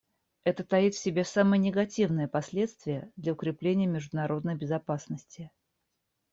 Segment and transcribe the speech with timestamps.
[0.45, 5.51] Это таит в себе самые негативные последствия для укрепления международной безопасности.